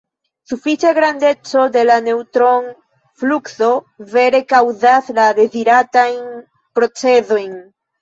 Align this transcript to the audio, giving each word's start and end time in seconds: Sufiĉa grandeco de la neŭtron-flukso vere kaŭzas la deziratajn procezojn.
Sufiĉa 0.51 0.93
grandeco 0.97 1.65
de 1.75 1.83
la 1.89 1.97
neŭtron-flukso 2.07 3.71
vere 4.17 4.43
kaŭzas 4.57 5.15
la 5.21 5.31
deziratajn 5.45 6.29
procezojn. 6.79 7.59